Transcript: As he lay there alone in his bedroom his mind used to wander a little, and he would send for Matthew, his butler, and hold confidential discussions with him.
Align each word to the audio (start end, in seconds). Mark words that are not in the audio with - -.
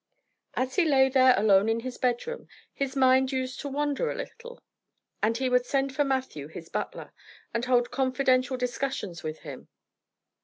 As 0.55 0.77
he 0.77 0.83
lay 0.83 1.09
there 1.09 1.35
alone 1.39 1.69
in 1.69 1.81
his 1.81 1.99
bedroom 1.99 2.47
his 2.73 2.95
mind 2.95 3.31
used 3.31 3.59
to 3.59 3.69
wander 3.69 4.09
a 4.09 4.15
little, 4.15 4.59
and 5.21 5.37
he 5.37 5.47
would 5.47 5.67
send 5.67 5.93
for 5.95 6.03
Matthew, 6.03 6.47
his 6.47 6.69
butler, 6.69 7.13
and 7.53 7.65
hold 7.65 7.91
confidential 7.91 8.57
discussions 8.57 9.21
with 9.21 9.41
him. 9.41 9.67